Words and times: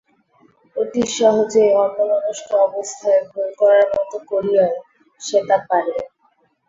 অতি 0.75 1.03
সহজে, 1.17 1.65
অন্যমনস্ক 1.83 2.47
অবস্থায় 2.67 3.21
ভুল 3.29 3.49
করার 3.59 3.87
মতো 3.95 4.17
করিয়াও, 4.29 4.73
সে 5.21 5.39
তা 5.47 5.57
পারে। 5.69 5.95